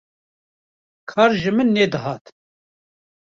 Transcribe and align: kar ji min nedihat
kar 1.09 1.31
ji 1.41 1.51
min 1.55 1.69
nedihat 1.75 2.25